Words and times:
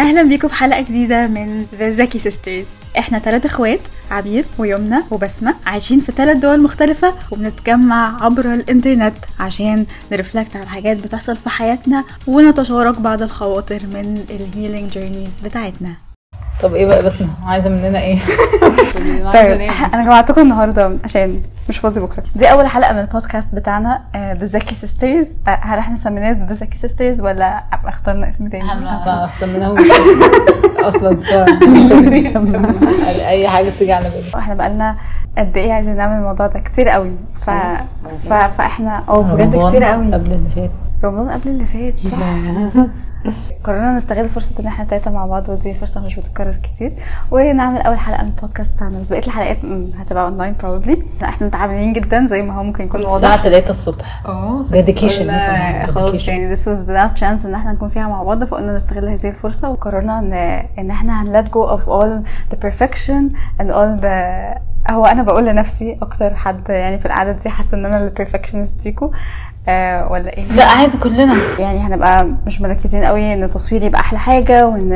أهلا 0.00 0.22
بيكم 0.22 0.48
في 0.48 0.54
حلقة 0.54 0.80
جديدة 0.80 1.26
من 1.26 1.66
the 1.78 1.90
زكي 1.90 2.18
sisters 2.18 2.64
إحنا 2.98 3.18
ثلاث 3.18 3.46
إخوات 3.46 3.80
عبير 4.10 4.44
ويمنى 4.58 4.96
وبسمة 5.10 5.54
عايشين 5.66 6.00
في 6.00 6.12
ثلاث 6.12 6.36
دول 6.36 6.62
مختلفة 6.62 7.14
وبنتجمع 7.30 8.24
عبر 8.24 8.54
الإنترنت 8.54 9.14
عشان 9.40 9.86
ن 10.12 10.18
reflect 10.18 10.56
على 10.56 10.66
حاجات 10.66 10.96
بتحصل 10.96 11.36
في 11.36 11.50
حياتنا 11.50 12.04
ونتشارك 12.26 13.00
بعض 13.00 13.22
الخواطر 13.22 13.80
من 13.86 14.24
ال 14.30 14.38
healing 14.38 14.90
journeys 14.90 15.32
بتاعتنا. 15.44 15.94
طب 16.62 16.74
إيه 16.74 16.86
بقى 16.86 17.02
بسمة؟ 17.02 17.28
عايزة 17.46 17.70
مننا 17.70 18.00
إيه؟ 18.00 18.18
طيب 19.34 19.70
أنا 19.94 20.04
جمعتكم 20.04 20.40
النهارده 20.40 20.96
عشان 21.04 21.40
مش 21.68 21.78
فاضي 21.78 22.00
بكرة. 22.00 22.22
دي 22.36 22.46
أول 22.52 22.66
حلقة 22.66 22.92
من 22.92 22.98
البودكاست 22.98 23.48
بتاعنا 23.54 24.00
the 24.16 24.44
زكي 24.46 24.74
sisters 24.74 25.26
هل 25.46 25.78
إحنا 25.78 25.96
سميناه 25.96 26.32
the 26.48 26.54
زكي 26.54 26.78
sisters 26.78 27.20
ولا 27.20 27.62
اخترنا 27.84 28.28
اسم 28.28 28.48
تاني؟ 28.48 28.64
ما 28.64 29.30
سميناهوش. 29.40 29.80
أصلا 30.78 31.16
أي 33.28 33.48
حاجة 33.48 33.70
تيجي 33.78 33.92
على 33.92 34.08
بالي 34.10 34.38
إحنا 34.38 34.54
بقالنا 34.54 34.96
قد 35.38 35.56
إيه 35.56 35.72
عايزين 35.72 35.96
نعمل 35.96 36.16
الموضوع 36.16 36.46
ده؟ 36.46 36.60
كتير 36.60 36.88
قوي. 36.88 37.10
ف... 37.40 37.50
ف... 38.28 38.32
فاحنا 38.32 39.02
آه 39.08 39.22
بجد 39.22 39.68
كتير 39.68 39.84
قوي. 39.84 40.12
قبل 40.14 40.32
اللي 40.32 40.50
فات. 40.56 40.70
رمضان 41.04 41.28
قبل 41.28 41.50
اللي 41.50 41.64
فات 41.64 42.06
صح. 42.06 42.16
قررنا 43.64 43.92
نستغل 43.96 44.28
فرصة 44.28 44.60
إن 44.60 44.66
إحنا 44.66 44.84
تلاتة 44.84 45.10
مع 45.10 45.26
بعض 45.26 45.48
ودي 45.48 45.74
فرصة 45.74 46.00
مش 46.00 46.16
بتتكرر 46.16 46.54
كتير. 46.62 46.92
ونعمل 47.30 47.80
أول 47.80 47.98
حلقة 47.98 48.22
من 48.22 48.28
البودكاست 48.28 48.70
بتاعنا 48.74 48.98
بس 49.00 49.08
بقية 49.08 49.26
الحلقات 49.26 49.58
هتبقى 49.98 50.24
online 50.24 50.54
probably 50.62 51.02
إحنا 51.22 51.46
متعاملين 51.46 51.92
جدا 51.92 52.26
زي 52.26 52.42
ما 52.42 52.54
هو 52.54 52.62
ممكن 52.62 52.84
يكون 52.84 53.02
واضح 53.02 53.14
الساعة 53.28 53.42
3 53.42 53.70
الصبح. 53.70 54.22
آه 54.26 54.64
dedication 54.70 55.30
خلاص 55.86 56.28
يعني 56.28 56.56
this 56.56 56.60
was 56.60 56.88
the 56.88 56.92
last 56.92 57.20
chance 57.20 57.44
إن 57.46 57.54
إحنا 57.54 57.72
نكون 57.72 57.88
فيها 57.88 58.08
مع 58.08 58.22
بعض 58.22 58.44
فقلنا 58.44 58.76
نستغل 58.76 59.08
هذه 59.08 59.28
الفرصة 59.28 59.70
وقررنا 59.70 60.18
إن 60.18 60.32
إن 60.78 60.90
إحنا 60.90 61.22
هن 61.22 61.42
let 61.44 61.46
go 61.48 61.70
of 61.78 61.88
all 61.88 62.26
the 62.54 62.58
perfection 62.66 63.36
and 63.62 63.70
all 63.70 64.00
the 64.02 64.60
هو 64.90 65.06
أنا 65.06 65.22
بقول 65.22 65.46
لنفسي 65.46 65.98
أكتر 66.02 66.34
حد 66.34 66.68
يعني 66.68 66.98
في 66.98 67.06
القعدة 67.06 67.32
دي 67.32 67.48
حاسة 67.50 67.76
إن 67.76 67.86
أنا 67.86 68.04
ال 68.04 68.09
perfectionist 68.09 68.80
فيكم 68.80 69.10
آه 69.68 70.12
ولا 70.12 70.36
إيه؟ 70.36 70.44
لا 70.52 70.64
عادي 70.64 70.98
كلنا. 70.98 71.36
يعني 71.58 71.78
هنبقى 71.78 72.26
مش 72.46 72.60
مركزين 72.60 73.04
قوي 73.04 73.34
إن 73.34 73.42
التصوير 73.42 73.82
يبقى 73.82 74.00
أحلى 74.00 74.18
حاجة 74.18 74.66
وإن 74.66 74.92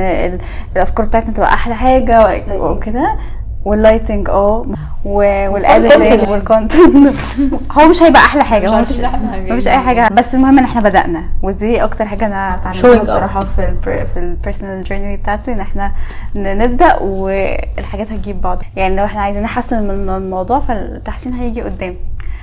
الأفكار 0.77 1.07
بتاعتنا 1.07 1.33
تبقى 1.33 1.55
أحلى 1.55 1.75
حاجة 1.75 2.43
وكده. 2.61 3.17
وال 3.65 3.78
lighting 3.78 4.29
آه 4.31 4.67
وال 5.05 5.32
editing 5.32 6.29
وال 6.29 6.48
content 6.48 7.15
هو 7.79 7.89
مش 7.89 8.03
هيبقى 8.03 8.21
أحلى 8.21 8.45
حاجة 8.45 8.69
هو 8.69 8.81
مفيش 8.81 9.01
مفيش 9.01 9.69
أي 9.69 9.79
حاجة. 9.79 10.09
بس 10.13 10.35
المهم 10.35 10.59
إن 10.59 10.65
إحنا 10.65 10.81
بدأنا 10.81 11.25
ودي 11.43 11.85
أكتر 11.85 12.05
حاجة 12.05 12.27
أنا 12.27 12.55
اتعلمتها 12.55 13.03
الصراحة 13.03 13.41
في 13.41 13.69
ال 13.69 14.07
في 14.15 14.21
ال 14.21 14.28
personal 14.28 14.85
journey 14.85 15.17
بتاعتي 15.17 15.53
إن 15.53 15.61
إحنا 15.61 15.93
نبدأ 16.37 16.97
والحاجات 17.03 18.13
هتجيب 18.13 18.41
بعض. 18.41 18.63
يعني 18.77 18.97
لو 18.97 19.05
إحنا 19.05 19.21
عايزين 19.21 19.43
نحسن 19.43 19.83
من 19.83 20.09
الموضوع 20.09 20.61
فالتحسين 20.61 21.33
هيجي 21.33 21.63
قدام. 21.63 21.95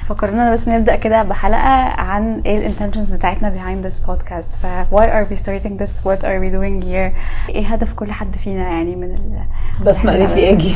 فكرنا 0.08 0.54
بس 0.54 0.68
نبدأ 0.68 0.96
كده 0.96 1.24
بحلقة 1.24 2.02
عن 2.02 2.42
إيه 2.46 2.58
ال 2.58 2.63
intentions 2.63 3.14
بتاعتنا 3.14 3.50
behind 3.56 3.86
this 3.88 4.08
podcast. 4.10 4.50
ف 4.62 4.66
why 4.92 5.04
are 5.04 5.26
we 5.32 5.38
starting 5.44 5.78
this? 5.84 5.92
What 6.06 6.24
are 6.24 6.40
we 6.42 6.50
doing 6.56 6.86
here? 6.86 7.12
إيه 7.50 7.68
هدف 7.68 7.94
كل 7.94 8.12
حد 8.12 8.36
فينا 8.36 8.62
يعني 8.62 8.96
من 8.96 9.12
ال 9.16 9.46
بس 9.86 10.06
ما 10.06 10.12
قالت 10.12 10.32
لي 10.32 10.50
أجي 10.50 10.76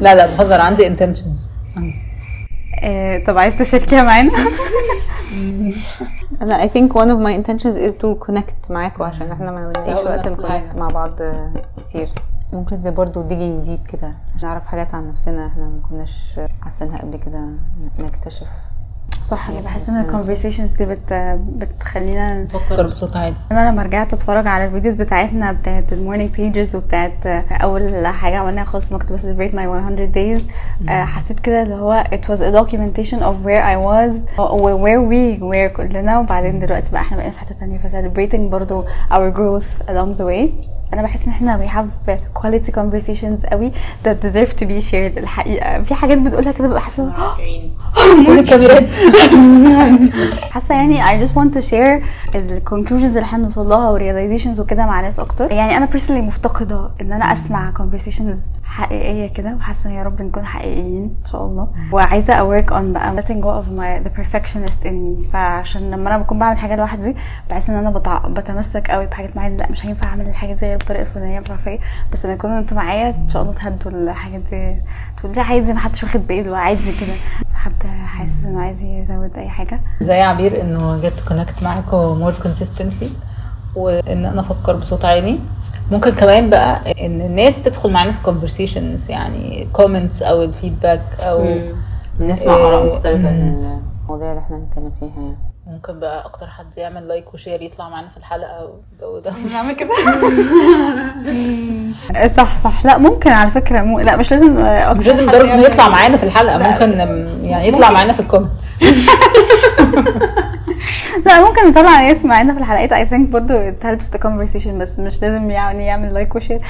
لا 0.00 0.14
لا 0.14 0.26
بهزر 0.26 0.60
عندي 0.60 0.86
intentions 0.86 1.46
عندي. 1.76 2.02
إيه 2.82 3.24
طب 3.24 3.38
عايز 3.38 3.58
تشاركيها 3.58 4.02
معانا؟ 4.02 4.32
أنا 6.42 6.66
I 6.66 6.68
think 6.68 6.92
one 6.92 7.08
of 7.08 7.18
my 7.26 7.32
intentions 7.40 7.76
is 7.76 7.94
to 7.94 8.26
connect 8.26 8.70
معاكم 8.70 9.02
عشان 9.04 9.32
إحنا 9.32 9.50
ما 9.50 9.66
بنلاقيش 9.72 10.04
وقت 10.04 10.28
ن 10.28 10.34
connect 10.34 10.76
مع 10.76 10.88
بعض 10.88 11.20
كتير. 11.76 12.08
ممكن 12.52 12.82
ده 12.82 12.90
برضه 12.90 13.22
digging 13.22 13.64
deep 13.64 13.78
كده. 13.88 14.12
عشان 14.36 14.48
نعرف 14.48 14.66
حاجات 14.66 14.94
عن 14.94 15.08
نفسنا 15.10 15.46
إحنا 15.46 15.62
ما 15.64 15.80
كناش 15.90 16.40
عارفينها 16.62 16.98
قبل 16.98 17.16
كده 17.16 17.48
نكتشف. 17.98 18.46
صح 19.24 19.50
أنا 19.50 19.60
بحس 19.60 19.88
إن 19.88 20.00
ال 20.00 20.05
conversations 20.05 20.72
دي 20.72 20.84
بت 20.86 21.12
بتخلينا 21.56 22.42
نفكر 22.42 22.86
بصوت 22.86 23.16
عالي 23.16 23.34
أنا 23.52 23.70
لما 23.70 23.82
رجعت 23.82 24.12
أتفرج 24.12 24.46
على 24.46 24.64
ال 24.64 24.68
videos 24.68 24.94
بتاعتنا 24.94 25.52
بتاعت 25.52 25.92
ال 25.92 25.97
morning 25.97 26.30
pages 26.30 26.76
وبتاعت 26.76 27.26
أول 27.50 28.06
حاجة 28.06 28.36
عملناها 28.36 28.64
خالص 28.64 28.92
ما 28.92 28.98
كنت 28.98 29.12
ب 29.12 29.16
celebrate 29.16 29.54
my 29.54 29.66
100 29.66 30.12
days 30.12 30.42
حسيت 30.88 31.40
كده 31.40 31.62
اللي 31.62 31.74
هو 31.74 32.04
it 32.12 32.24
was 32.28 32.38
a 32.40 32.52
documentation 32.62 33.18
of 33.20 33.36
where 33.46 33.64
I 33.64 33.76
was 33.88 34.12
where 34.84 35.00
we 35.10 35.40
were 35.42 35.76
كلنا 35.76 36.18
وبعدين 36.18 36.58
دلوقتي 36.58 36.92
بقى 36.92 37.00
إحنا 37.00 37.16
بقينا 37.16 37.32
في 37.32 37.38
حتة 37.38 37.54
ثانية 37.54 37.78
فcelebrating 37.78 38.50
برضو 38.50 38.84
our 39.10 39.34
growth 39.36 39.88
along 39.88 40.18
the 40.18 40.24
way. 40.24 40.48
أنا 40.94 41.02
بحس 41.02 41.26
إن 41.26 41.30
إحنا 41.32 41.58
we 41.58 41.70
have 41.70 42.10
quality 42.42 42.70
conversations 42.72 43.46
قوي 43.50 43.70
that 44.04 44.16
deserve 44.26 44.52
to 44.56 44.64
be 44.64 44.90
shared 44.90 45.18
الحقيقة. 45.18 45.82
في 45.82 45.94
حاجات 45.94 46.18
بتقولها 46.18 46.52
كده 46.52 46.68
ببقى 46.68 46.80
حاسة 46.80 47.12
كل 48.26 48.38
الكاميرات. 48.38 48.88
حاسة 50.52 50.74
يعني 50.74 51.04
I 51.04 51.26
just 51.26 51.32
want 51.32 51.54
to 51.58 51.70
share 51.70 52.02
ال 52.34 52.62
conclusions 52.70 53.04
اللي 53.04 53.20
إحنا 53.22 53.38
بنوصل 53.38 53.68
لها 53.68 53.98
والrealizations 53.98 54.60
وكده 54.60 54.86
مع 54.86 55.00
ناس 55.00 55.20
أكتر. 55.20 55.52
يعني 55.52 55.76
أنا 55.76 55.86
personally 55.86 56.10
مفتقدة 56.10 56.90
إن 57.00 57.12
أنا 57.12 57.32
أسمع 57.32 57.72
conversations 57.78 58.36
حقيقية 58.64 59.32
كده 59.32 59.54
وحاسة 59.56 59.90
يا 59.90 60.02
رب 60.02 60.22
نكون 60.22 60.44
حقيقيين 60.44 61.02
إن 61.02 61.30
شاء 61.32 61.44
الله. 61.46 61.68
وعايزة 61.92 62.34
أ 62.34 62.41
work 62.41 62.70
on 62.70 62.82
بقى 62.82 63.16
letting 63.16 63.40
go 63.44 63.48
of 63.62 63.68
my 63.78 64.06
the 64.08 64.10
perfectionist 64.20 64.86
in 64.86 64.92
me. 64.92 65.32
فعشان 65.32 65.90
لما 65.90 66.08
أنا 66.14 66.18
بكون 66.18 66.38
بعمل 66.38 66.58
حاجة 66.58 66.76
لوحدي 66.76 67.16
بحس 67.50 67.70
إن 67.70 67.76
أنا 67.76 67.90
بتع... 67.90 68.18
بتمسك 68.18 68.90
قوي 68.90 69.06
بحاجات 69.06 69.36
معينة. 69.36 69.56
لأ 69.56 69.70
مش 69.70 69.86
هينفع 69.86 70.08
أعمل 70.08 70.28
الحاجة 70.28 70.52
دي 70.52 70.76
بالطريقة 70.76 71.02
الفلانيه 71.02 71.40
مش 71.40 71.50
عارفه 71.50 71.70
إيه 71.70 71.80
بس 72.12 72.24
لما 72.24 72.34
يكونوا 72.34 72.58
أنتوا 72.58 72.76
معايا 72.76 73.08
إن 73.10 73.28
شاء 73.28 73.42
الله 73.42 73.54
تهدوا 73.54 73.90
الحاجات 73.92 74.40
دي. 74.50 74.74
تقولي 75.16 75.40
عادي 75.40 75.72
ما 75.72 75.80
حدش 75.80 76.02
واخد 76.02 76.26
باله 76.26 76.56
عادي 76.56 76.92
كده. 77.00 77.14
حد 77.64 77.86
حاسس 78.06 78.44
إنه 78.44 78.60
عايز 78.60 78.82
يزود 78.82 79.38
أي 79.38 79.48
حاجة. 79.48 79.80
زي 80.00 80.20
عبير 80.20 80.60
إنه 80.60 81.00
get 81.00 81.20
connect 81.28 81.62
معاكم 81.62 81.96
more 82.18 82.34
consistently 82.42 83.10
وإن 83.76 84.24
أنا 84.26 84.40
أفكر 84.40 84.76
بصوت 84.76 85.04
عالي. 85.04 85.38
ممكن 85.92 86.10
كمان 86.10 86.50
بقى 86.50 87.06
إن 87.06 87.20
الناس 87.20 87.62
تدخل 87.62 87.92
معانا 87.92 88.12
في 88.12 88.18
conversations 88.30 89.10
يعني 89.10 89.68
comments 89.78 90.22
أو 90.22 90.42
ال 90.42 90.49
feedback 90.49 91.02
أو 91.20 91.46
نسمع 92.20 92.54
آراء 92.54 92.86
مختلفة 92.86 93.28
عن 93.28 93.70
المواضيع 94.04 94.30
اللي 94.30 94.40
إحنا 94.40 94.56
هنتكلم 94.56 94.92
فيها. 95.00 95.22
يعني 95.22 95.36
ممكن 95.66 96.00
بقى 96.00 96.24
أكتر 96.24 96.46
حد 96.46 96.78
يعمل 96.78 97.08
like 97.08 97.34
و 97.34 97.39
share 97.39 97.62
يطلع 97.62 97.88
معانا 97.88 98.08
في 98.08 98.16
الحلقة 98.16 98.64
والجو 98.64 99.18
ده. 99.18 99.32
نعمل 99.54 99.72
كده. 99.74 99.90
صح 102.36 102.56
صح. 102.64 102.84
لا 102.86 102.98
ممكن 102.98 103.30
على 103.30 103.50
فكرة. 103.50 103.82
مو... 103.82 104.00
لا 104.00 104.16
مش 104.16 104.30
لازم 104.30 104.52
مش 104.98 105.06
لازم 105.06 105.24
لدرجة 105.30 105.54
إنه 105.54 105.62
يطلع 105.62 105.88
معانا 105.88 106.16
في 106.16 106.24
الحلقة. 106.24 106.58
ممكن 106.58 106.92
يعني 107.42 107.68
يطلع 107.68 107.90
معانا 107.90 108.12
في 108.12 108.20
ال 108.20 108.25
comments. 108.25 108.70
لا 111.34 111.44
ممكن 111.48 111.68
نطلع 111.68 112.00
ناس 112.00 112.24
معانا 112.24 112.54
في 112.54 112.60
الحلقات 112.60 112.92
I 112.92 113.06
think 113.06 113.28
برضه 113.28 113.70
it 113.70 113.74
helps 113.84 114.16
the 114.16 114.20
conversation 114.22 114.68
بس 114.68 114.98
مش 114.98 115.22
لازم 115.22 115.50
يعني 115.50 115.86
يعمل 115.86 116.14
like 116.14 116.34
و 116.36 116.40
share 116.40 116.60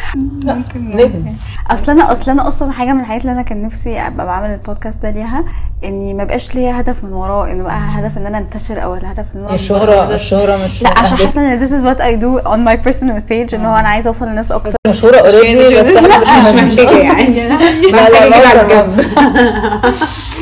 ممكن 0.47 0.91
لازم. 0.97 1.25
أصل 1.71 1.93
أنا 1.93 2.13
أصل 2.13 2.31
أنا 2.31 2.49
أصلا 2.49 2.73
حاجة 2.73 2.93
من 2.93 3.01
الحاجات 3.01 3.21
اللي 3.23 3.33
أنا 3.33 3.43
كان 3.43 3.63
نفسي 3.63 4.01
أبقى 4.01 4.27
بعمل 4.27 4.51
البودكاست 4.51 5.03
ده 5.03 5.11
ليها 5.11 5.45
إني 5.85 6.15
ما 6.15 6.25
بقاش 6.25 6.55
ليا 6.55 6.81
هدف 6.81 7.05
من 7.05 7.13
وراه 7.13 7.51
إنه 7.53 7.65
بقى 7.65 7.79
هدف 7.91 8.19
إن 8.19 8.27
أنا 8.27 8.39
انتشر 8.39 8.83
أو 8.85 8.95
الهدف 8.95 9.25
إن 9.35 9.41
أنا 9.45 9.55
الشهرة 9.55 10.15
الشهرة 10.15 10.65
مش 10.65 10.83
لا 10.83 10.99
عشان 10.99 11.17
حاسة 11.17 11.41
إن 11.55 11.67
this 11.67 11.71
is 11.71 11.85
what 11.87 12.01
I 12.01 12.13
do 12.23 12.49
on 12.51 12.59
my 12.71 12.89
personal 12.89 13.31
page 13.33 13.55
إن 13.55 13.65
هو 13.65 13.77
أنا 13.77 13.89
عايزة 13.89 14.09
أوصل 14.09 14.27
للناس 14.27 14.53
أكتر. 14.53 14.73
مشهوره 14.89 15.17
already 15.17 15.81
بس 15.81 15.87
إحنا 15.87 16.53
مش 16.53 16.73
محتاجة 16.73 16.99
يعني. 16.99 17.49
لا 17.49 18.09
لا 18.11 18.29
لا. 18.63 18.95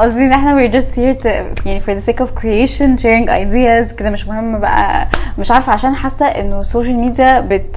قصدي 0.00 0.24
إن 0.26 0.32
إحنا 0.32 0.56
we're 0.56 0.72
just 0.72 0.96
here 0.96 1.22
to 1.22 1.26
يعني 1.66 1.80
for 1.80 2.00
the 2.00 2.06
sake 2.06 2.20
of 2.20 2.28
creation 2.40 3.02
sharing 3.02 3.28
ideas 3.28 3.94
كده 3.94 4.10
مش 4.10 4.26
مهم 4.26 4.58
بقى. 4.60 5.08
مش 5.38 5.50
عارفة 5.50 5.72
عشان 5.72 5.94
حاسة 5.94 6.26
إنه 6.26 6.60
السوشيال 6.60 6.96
ميديا 6.96 7.40
بت 7.40 7.76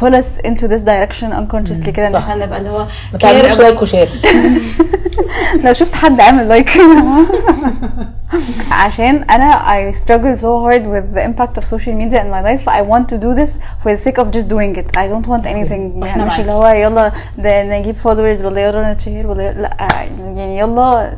pull 0.00 0.12
us 0.12 0.46
into 0.48 0.62
this 0.62 0.80
direction 0.86 1.32
unconsciously 1.32 1.90
كده 1.90 2.06
إن 2.06 2.14
إحنا 2.14 2.34
نبقى 2.46 2.58
اللي 2.58 2.70
هو 2.70 2.86
ما 3.12 3.18
تعملوش 3.18 3.58
لايك 3.58 3.82
وشير 3.82 4.08
لو 5.64 5.72
شفت 5.72 5.94
حد 5.94 6.20
عامل 6.20 6.48
لايك 6.48 6.70
عشان 8.71 9.23
انا 9.23 9.51
I 9.91 9.93
struggle 9.95 10.35
so 10.37 10.49
hard 10.65 10.83
with 10.93 11.15
the 11.15 11.21
impact 11.29 11.57
of 11.61 11.65
social 11.65 11.93
media 12.01 12.19
in 12.23 12.29
my 12.29 12.41
life 12.41 12.67
I 12.67 12.81
want 12.91 13.05
to 13.13 13.17
do 13.17 13.35
this 13.39 13.51
for 13.83 13.91
the 13.95 13.97
sake 14.05 14.17
of 14.23 14.27
just 14.37 14.47
doing 14.47 14.75
it 14.81 14.97
I 14.97 15.07
don't 15.11 15.27
want 15.27 15.45
anything 15.45 16.03
يعني 16.05 16.25
مش 16.25 16.39
اللي 16.39 16.51
هو 16.51 16.67
يلا 16.67 17.11
ده 17.37 17.79
نجيب 17.79 17.95
followers 18.03 18.45
ولا 18.45 18.61
يلا 18.67 18.93
نتشهر 18.93 19.27
ولا 19.27 19.51
لا 19.51 19.77
يعني 20.35 20.57
يلا 20.59 21.11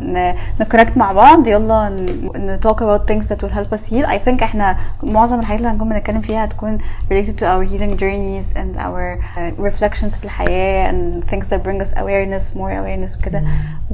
نكونكت 0.60 0.98
مع 0.98 1.12
بعض 1.12 1.48
يلا 1.48 1.90
ن 1.90 2.60
talk 2.68 2.78
about 2.78 3.12
things 3.12 3.26
that 3.28 3.38
will 3.44 3.54
help 3.54 3.78
us 3.78 3.86
heal 3.94 4.06
I 4.08 4.18
think 4.30 4.44
احنا 4.44 4.78
معظم 5.04 5.40
الحاجات 5.40 5.60
اللي 5.60 5.72
هنكون 5.72 5.90
بنتكلم 5.90 6.22
فيها 6.22 6.46
هتكون 6.46 6.78
related 7.12 7.34
to 7.40 7.44
our 7.44 7.64
healing 7.72 7.98
journeys 8.00 8.58
and 8.58 8.78
our 8.78 9.18
uh, 9.38 9.64
reflections 9.70 10.18
في 10.20 10.24
الحياة 10.24 10.92
and 10.92 11.24
things 11.32 11.46
that 11.48 11.60
bring 11.64 11.82
us 11.86 11.90
awareness 11.98 12.56
more 12.56 12.72
awareness 12.82 13.18
وكده 13.20 13.44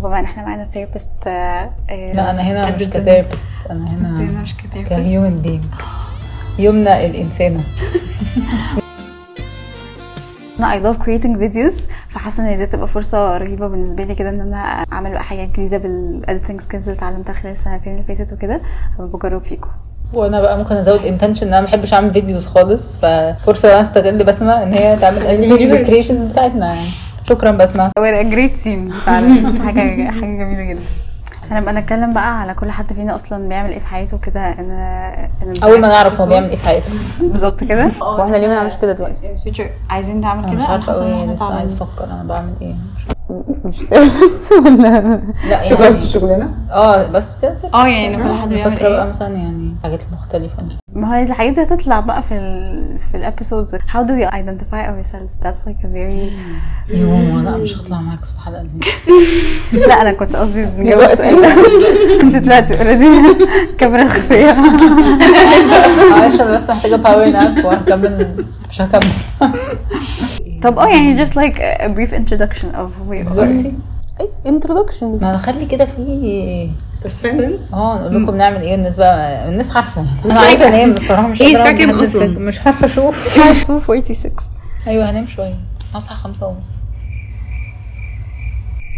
وبما 0.05 0.19
ان 0.19 0.25
إحنا 0.25 0.43
معانا 0.43 0.65
therapist 0.65 1.27
لا 1.27 2.31
أنا 2.31 2.43
هنا 2.43 2.71
مش 2.71 2.83
كثيرابيست 2.83 3.51
أنا 3.71 3.91
هنا 3.91 4.41
مش 4.43 4.55
كثيرابيست 4.57 4.89
كهيومن 4.95 5.43
بينج 5.43 5.65
يمنى 6.59 7.07
الإنسانة. 7.07 7.61
أنا 10.59 10.81
I 10.81 10.83
love 10.85 10.99
creating 11.03 11.37
videos 11.39 11.83
فحاسة 12.09 12.53
إن 12.53 12.59
دي 12.59 12.67
تبقى 12.67 12.89
فرصة 12.89 13.39
رهيبة 13.39 13.69
بالنسبة 13.69 14.05
لي 14.05 14.15
كده 14.15 14.31
إن 14.31 14.41
أنا 14.41 14.57
أعمل 14.93 15.11
بقى 15.11 15.23
حاجات 15.23 15.49
جديدة 15.49 15.79
بال 15.79 15.97
editing 15.97 16.61
skills 16.61 16.89
اللي 16.89 16.99
اتعلمتها 16.99 17.33
خلال 17.33 17.53
السنتين 17.53 17.93
اللي 17.93 18.05
فاتت 18.17 18.33
وكده. 18.33 18.61
بجرب 18.99 19.43
فيكم. 19.45 19.69
وأنا 20.13 20.41
بقى 20.41 20.59
ممكن 20.59 20.75
أزود 20.75 21.05
intention 21.05 21.47
إن 21.47 21.53
أنا 21.53 21.61
ما 21.61 21.67
بحبش 21.67 21.93
أعمل 21.93 22.13
فيديوز 22.13 22.47
خالص 22.47 22.97
ففرصة 22.97 23.69
إن 23.69 23.73
أنا 23.73 23.83
أستغل 23.83 24.25
بسمة 24.25 24.63
إن 24.63 24.73
هي 24.73 24.97
تعمل 24.97 25.19
ال 25.27 25.36
video 25.36 25.85
creations 25.85 26.25
بتاعتنا 26.25 26.75
يعني. 26.75 26.89
شكرا 27.25 27.59
a 28.23 28.35
great 28.35 28.65
team 28.65 28.93
فعلا. 29.07 29.53
حاجة 29.67 30.11
حاجة 30.11 30.21
جميلة 30.21 30.63
جدا. 30.63 30.81
هنبقى 31.51 31.75
نتكلم 31.75 32.13
بقى 32.15 32.41
على 32.41 32.55
كل 32.55 32.71
حد 32.71 32.93
فينا 32.93 33.15
أصلا 33.15 33.49
بيعمل 33.49 33.71
إيه 33.71 33.79
في 33.79 33.87
حياته 33.87 34.19
كده 34.19 34.41
إن 34.41 34.71
إن 35.43 35.63
أول 35.65 35.81
ما 35.81 35.89
نعرف 35.89 36.21
هو 36.21 36.27
بيعمل 36.27 36.51
إيه 36.51 36.57
في 36.57 36.65
حياته. 36.65 36.93
بالظبط 37.21 37.65
كده. 37.65 37.91
وإحنا 38.19 38.37
ليه 38.37 38.49
ما 38.49 38.55
نعملش 38.55 38.77
كده 38.77 38.93
دلوقتي؟ 38.93 39.29
عايزين 39.91 40.21
نعمل 40.21 40.45
أنا 40.45 40.53
كده؟ 40.55 40.65
مش 40.65 40.71
عارفة 40.71 40.93
قوي 40.93 41.27
لسه 41.27 41.55
عايز. 41.55 41.73
أفكر 41.73 42.05
أنا 42.05 42.25
بعمل 42.29 42.53
إيه. 42.63 42.75
مش 43.65 43.85
بس 43.85 44.53
ولا 44.53 45.21
لا 45.49 45.63
يعني 45.63 45.97
شغلنا؟ 45.97 46.55
آه 46.71 47.07
بس 47.07 47.37
كده 47.43 47.57
آه 47.75 47.87
يعني 47.87 48.17
كل 48.17 48.35
حد 48.43 48.49
بيعمل 48.49 48.71
فاكرة 48.77 48.89
بقى 48.89 49.03
إيه 49.03 49.09
مثلا 49.09 49.37
يعني 49.37 49.75
حاجات 49.83 50.03
مختلفة. 50.13 50.63
مش 50.63 50.73
ما 50.93 51.17
هي 51.19 51.23
الحاجات 51.23 51.53
دي 51.53 51.63
هتطلع 51.63 52.01
بقى 52.01 52.23
في 52.23 52.35
ال 52.35 52.84
في 53.11 53.17
ال 53.17 53.23
episodes 53.23 53.75
how 53.75 54.03
do 54.07 54.11
we 54.11 54.25
identify 54.35 54.83
ourselves? 54.89 55.37
That's 55.43 55.69
like 55.69 55.81
a 55.85 55.89
very 55.89 56.33
يا 56.89 57.05
ماما 57.05 57.51
لا 57.51 57.57
مش 57.57 57.77
هطلع 57.77 58.01
معاك 58.01 58.19
في 58.25 58.31
الحلقة 58.35 58.63
دي. 58.63 58.81
لا 59.89 60.01
أنا 60.01 60.13
كنت 60.13 60.37
قصدي 60.37 60.61
نجاوب 60.61 61.01
دلوقتي. 61.01 61.13
السؤال 61.13 61.41
ده 61.43 62.21
انت 62.21 62.45
طلعتي 62.45 62.79
already 62.79 63.45
كاميرا 63.79 64.09
خفية. 64.09 64.53
معلش 66.11 66.41
أنا 66.41 66.55
بس 66.55 66.71
محتاجة 66.71 66.97
power 66.97 67.27
nap 67.27 67.65
وهكمل 67.65 68.45
مش 68.71 68.81
هكمل. 68.81 69.13
طب 70.63 70.79
آه 70.79 70.87
يعني 70.89 71.25
just 71.25 71.31
like 71.31 71.59
a 71.59 71.89
brief 71.89 72.13
introduction 72.13 72.67
of 72.75 72.89
who 72.97 73.11
we 73.11 73.29
are. 73.29 73.33
دلوقتي؟ 73.33 73.73
إيه 74.21 74.29
introduction 74.47 75.19
ما 75.23 75.33
نخلي 75.35 75.67
كده 75.67 75.85
في 75.85 76.71
suspense 76.95 77.75
آه 77.75 77.99
نقول 78.09 78.23
لكم 78.23 78.37
نعمل 78.37 78.61
إيه 78.63 78.75
الناس 78.75 78.97
بقى 78.97 79.49
الناس 79.49 79.77
عارفة. 79.77 80.05
أنا 80.25 80.41
عايزة 80.41 80.69
أنام 80.69 80.91
الصراحة 80.91 81.27
مش 81.29 81.43
أصلاً؟ 81.43 81.65
لحد- 81.65 82.39
مش 82.39 82.61
عارفة 82.67 82.87
أشوف 82.87 83.39
246 83.39 84.33
أيوه 84.87 85.11
هنام 85.11 85.27
شوية. 85.27 85.55
هصحى 85.95 86.15
خمسة 86.15 86.47
ونص. 86.47 86.67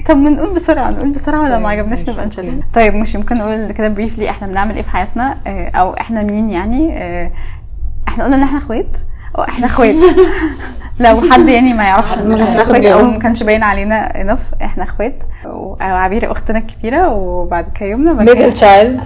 طب 0.09 0.17
ما 0.17 0.31
نقول 0.31 0.55
بسرعة 0.55 0.91
نقول 0.91 1.11
بسرعة 1.13 1.41
ولو 1.41 1.49
ما 1.51 1.57
طيب، 1.57 1.67
عجبناش 1.67 1.99
ماشي، 1.99 2.11
نبقى. 2.13 2.27
نشيلها 2.27 2.67
طيب 2.75 2.95
مش 2.95 3.17
ممكن 3.17 3.37
نقول 3.37 3.73
كده 3.73 3.89
briefly 3.89 4.31
إحنا 4.31 4.47
بنعمل 4.47 4.75
إيه 4.77 4.83
في 4.83 4.91
حياتنا 4.91 5.37
آه، 5.47 5.69
أو 5.69 5.93
إحنا 5.95 6.23
مين 6.23 6.51
يعني 6.51 6.99
آه، 6.99 7.31
إحنا 8.09 8.25
قلنا 8.25 8.37
إن 8.37 8.43
إحنا 8.43 8.59
إخوات 8.59 8.99
أو 9.39 9.43
إحنا 9.43 9.67
إخوات. 9.67 9.95
لو 11.01 11.21
حد 11.31 11.49
يعني 11.49 11.73
ما 11.75 11.85
يعرفش 11.85 12.19
إن 12.19 12.33
إحنا 12.33 12.63
إخوات 12.63 12.85
أو. 12.85 13.03
ما 13.03 13.19
كانش 13.19 13.43
باين 13.43 13.63
علينا 13.63 14.21
إن 14.21 14.41
إحنا 14.63 14.85
إخوات. 14.85 15.23
وعبير 15.45 16.33
أختنا 16.33 16.59
الكبيرة 16.59 17.09
وبعد 17.09 17.69
كده 17.75 17.89
يمنى 17.89 18.13
middle 18.13 18.53
child 18.53 19.01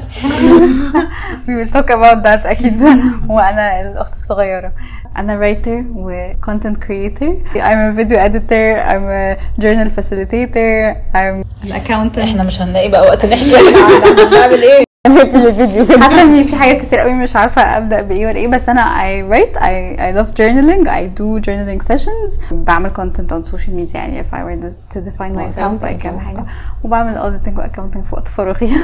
we 1.47 1.51
will 1.51 1.73
talk 1.77 1.87
about 1.91 2.23
that 2.25 2.47
أكيد. 2.47 2.83
وأنا 3.29 3.81
الأخت 3.81 4.15
الصغيرة. 4.15 4.73
أنا 5.17 5.41
writer 5.41 5.97
و 5.97 6.33
content 6.47 6.77
creator. 6.77 7.57
I'm 7.57 7.91
a 7.91 7.93
video 7.93 8.19
editor. 8.19 8.83
I'm 8.91 9.05
a 9.11 9.37
journal 9.63 9.89
facilitator. 9.99 10.97
I'm 11.15 11.45
an 11.65 11.73
accountant. 11.73 12.19
إحنا 12.19 12.43
مش 12.47 12.63
هنلاقي 12.63 12.89
بقى 12.89 13.01
وقت 13.01 13.27
نحكي. 13.27 13.57
عن 13.57 14.27
هنعمل 14.27 14.63
إيه؟ 14.63 14.85
نقفل 15.09 15.47
الفيديو 15.47 15.87
كده 15.87 16.01
حاسة 16.01 16.23
إن 16.23 16.45
في 16.45 16.57
حاجات 16.57 16.83
كتير 16.83 16.99
قوي 16.99 17.13
مش 17.13 17.37
عارفة 17.37 17.63
أبدأ 17.63 18.03
بإيه 18.03 18.27
ولا 18.27 18.37
إيه 18.37 18.49
بس 18.49 18.69
أنا 18.69 18.83
I 18.83 19.23
write 19.33 19.57
I, 19.57 19.99
I 19.99 20.13
love 20.19 20.35
journaling 20.35 20.89
I 20.89 21.21
do 21.21 21.41
journaling 21.47 21.83
sessions. 21.93 22.53
بعمل 22.53 22.91
content 22.91 23.33
on 23.33 23.43
social 23.51 23.71
media 23.73 23.95
يعني 23.95 24.23
if 24.23 24.27
I 24.35 24.39
were 24.45 24.73
to 24.95 25.01
define 25.01 25.35
myself 25.35 25.59
accounting. 25.59 25.85
by 25.85 26.03
كام 26.03 26.19
حاجة. 26.19 26.45
وبعمل 26.85 27.15
auditing 27.15 27.59
و 27.59 27.63
accounting 27.63 27.99
في 27.99 28.15
وقت 28.15 28.29
فراغي. 28.29 28.71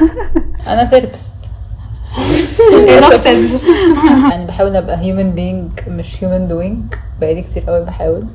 أنا 0.67 0.85
ثيرابيست 0.85 1.31
يعني 4.31 4.45
بحاول 4.45 4.75
أبقى 4.75 4.97
human 4.97 5.35
being 5.37 5.89
مش 5.89 6.15
human 6.15 6.49
doing. 6.51 6.97
بقالي 7.21 7.41
كتير 7.41 7.63
قوي 7.67 7.85
بحاول. 7.85 8.27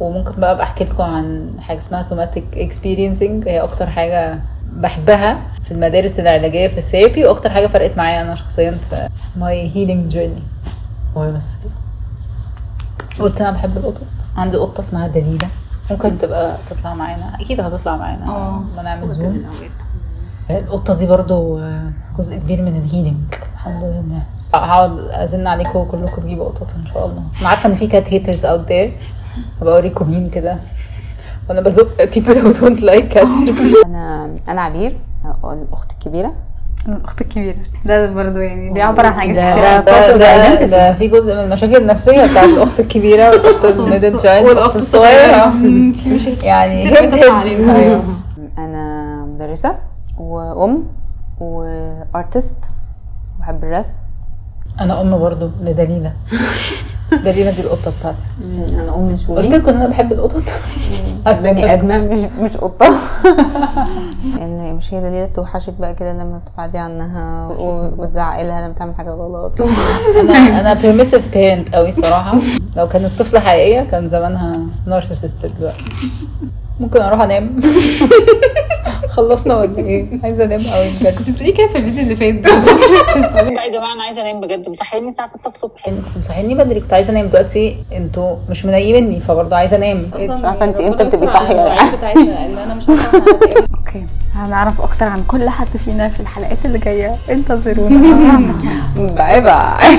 وممكن 0.00 0.32
بقى 0.40 0.52
أبقى 0.52 0.62
أحكي 0.64 0.84
لكم 0.84 1.02
عن 1.02 1.50
حاجة 1.60 1.78
اسمها 1.78 2.02
somatic 2.02 2.56
experiencing 2.56 3.48
هي 3.48 3.60
أكتر 3.60 3.86
حاجة 3.86 4.38
بحبها 4.72 5.38
في 5.62 5.70
المدارس 5.72 6.20
العلاجية 6.20 6.68
في 6.68 6.78
ال 6.78 6.84
therapy 6.84 7.24
وأكتر 7.24 7.50
حاجة 7.50 7.66
فرقت 7.66 7.96
معايا 7.96 8.22
أنا 8.22 8.34
شخصيا 8.34 8.78
في 8.90 9.08
my 9.40 9.72
healing 9.74 10.14
journey. 10.14 10.42
وهي 11.16 11.32
بس. 11.32 11.56
كده 11.64 11.72
قلت 13.24 13.40
أنا 13.40 13.50
بحب 13.50 13.76
القطط. 13.76 14.02
عندي 14.36 14.56
قطة 14.56 14.80
اسمها 14.80 15.06
دليلة. 15.06 15.48
ممكن 15.90 16.18
تبقى 16.18 16.56
تطلع 16.70 16.94
معانا. 16.94 17.34
أكيد 17.40 17.60
هتطلع 17.60 17.96
معانا. 17.96 18.28
آه. 18.28 18.64
لما 18.72 18.82
نعمل 18.82 19.10
زوم. 19.10 19.42
القطة 20.50 20.94
دي 20.98 21.06
برضو 21.06 21.58
آه، 21.58 21.90
جزء 22.18 22.36
كبير 22.36 22.62
من 22.62 22.76
ال 22.76 22.83
healing 22.83 23.34
الحمد 23.54 23.84
لله. 23.84 24.22
هقعد 24.54 24.98
أزن 24.98 25.46
عليكم 25.46 25.84
كلكم 25.84 26.22
تجيبوا 26.22 26.44
قطط 26.48 26.74
إن 26.78 26.86
شاء 26.86 27.06
الله. 27.06 27.22
أنا 27.40 27.48
عارفة 27.48 27.68
إن 27.68 27.74
في 27.74 27.86
cat 27.86 28.08
haters 28.12 28.44
out 28.44 28.68
there 28.68 28.98
هبقى 29.60 29.74
أوريكم 29.74 30.10
ميم 30.10 30.30
كده. 30.30 30.58
وأنا 31.48 31.60
بزق 31.60 32.04
people 32.04 32.34
who 32.34 32.52
don't 32.60 32.80
like 32.82 33.14
cats. 33.18 33.50
أنا 33.96 34.30
أنا 34.48 34.60
عبير 34.62 34.96
الأخت 35.44 35.92
الكبيرة. 35.92 36.32
الأخت 36.88 37.20
الكبيرة. 37.20 37.56
ده 37.84 38.10
برضه 38.10 38.40
يعني 38.40 38.72
بيعبر 38.72 39.06
عن 39.06 39.12
حاجات 39.12 39.36
ده- 39.36 39.80
كتير. 39.80 40.16
ده 40.18 40.54
ده. 40.54 40.66
ده 40.66 40.92
في 40.92 41.08
جزء 41.08 41.34
من 41.34 41.40
المشاكل 41.40 41.76
النفسية 41.76 42.26
بتاعت 42.26 42.48
الأخت 42.48 42.80
الكبيرة 42.80 43.30
والأخت 43.30 43.64
ال 43.64 43.72
middle 43.72 44.18
child 44.18 44.48
والأخت 44.48 44.76
الصغيرة. 44.76 45.52
يعني 46.44 46.84
هيد 46.86 47.14
بتطلع 47.14 47.40
هيد 47.42 48.00
أنا 48.58 49.16
مدرسة 49.24 49.76
وأم 50.18 50.84
و 51.40 51.57
artist 51.57 52.58
بحب 53.40 53.64
الرسم. 53.64 53.96
أنا 54.80 55.00
أم 55.00 55.18
برضو 55.18 55.50
لدليلة. 55.60 56.12
دليله 57.12 57.50
دي 57.50 57.60
القطة 57.60 57.92
بتاعتي. 58.00 58.26
أنا 58.80 58.94
ام 58.94 59.08
قلت 59.08 59.20
شوي 59.20 59.48
لكم 59.48 59.68
إن 59.68 59.76
أنا 59.76 59.86
بحب 59.86 60.12
القطط 60.12 60.42
بني 61.26 61.72
آدمة 61.74 61.98
مش 61.98 62.18
مش 62.40 62.56
قطة. 62.56 62.86
إن 64.42 64.74
مش 64.76 64.94
هي 64.94 65.00
دليله 65.00 65.26
بتوحشك 65.26 65.72
بقى 65.80 65.94
كده 65.94 66.12
لما 66.12 66.40
بتبعدي 66.46 66.78
عنها 66.78 67.48
وبتزعقي 67.58 68.44
لها 68.44 68.64
لما 68.66 68.74
تعمل 68.78 68.94
حاجة 68.94 69.10
غلط. 69.10 69.62
أنا 70.20 70.60
أنا 70.60 70.74
permissive 70.74 71.32
parent 71.34 71.74
قوي 71.74 71.92
صراحة. 71.92 72.38
لو 72.76 72.88
كانت 72.88 73.10
طفلة 73.18 73.40
حقيقية 73.40 73.80
كان 73.80 74.08
زمانها 74.08 74.58
narcissist 74.86 75.46
دلوقتي. 75.58 75.84
ممكن 76.80 77.02
أروح 77.02 77.20
أنام. 77.20 77.60
خلصنا 79.16 79.56
ولا 79.56 79.78
إيه؟ 79.78 80.06
عايزة 80.24 80.44
أنام 80.44 80.60
قوي 80.60 80.88
بجد. 81.00 81.18
كنت 81.18 81.30
بتقولي 81.30 81.52
كده 81.52 81.68
في 81.68 81.78
الفيديو 81.78 82.02
اللي 82.02 82.16
فات. 82.16 82.34
لا 83.52 83.64
يا 83.64 83.72
جماعة 83.72 83.92
أنا 83.92 84.02
عايزة 84.02 84.20
أنام 84.22 84.40
بجد. 84.40 84.68
مصحيني 84.68 85.08
الساعة 85.08 85.28
6 85.28 85.46
الصبح. 85.46 85.84
كنتوا 85.84 86.02
مصحيني 86.20 86.54
بدري. 86.54 86.80
كنت 86.80 86.92
عايزة 86.92 87.10
أنام 87.10 87.26
دلوقتي. 87.26 87.76
أنتوا 87.92 88.36
مش 88.50 88.64
منيمني 88.64 89.20
فبرضه 89.20 89.56
عايزة 89.56 89.76
أنام. 89.76 90.10
مش 90.16 90.44
عارفة 90.44 90.64
انت 90.64 90.80
إمتى 90.80 91.04
بتبقي 91.04 91.26
صاحية 91.26 91.66
أنا 91.66 92.74
مش 92.74 92.88
عارفة 92.88 93.18
okay. 93.78 94.06
هنعرف 94.34 94.80
أكتر 94.80 95.06
عن 95.06 95.22
كل 95.28 95.48
حد 95.48 95.66
فينا 95.84 96.08
في 96.08 96.20
الحلقات 96.20 96.58
اللي 96.64 96.78
جاية. 96.78 97.16
انتظرونا. 97.30 98.40
bye 98.96 99.40
bye. 99.40 99.98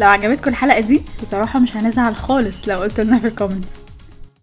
لو 0.00 0.08
عجبتكم 0.08 0.50
الحلقة 0.50 0.80
دي 0.80 1.02
بصراحة 1.22 1.58
مش 1.58 1.76
هنزعل 1.76 2.16
خالص 2.16 2.68
لو 2.68 2.78
قلتوا 2.78 3.04
لنا 3.04 3.18
في 3.18 3.26
ال 3.26 3.31
comments. 3.31 3.81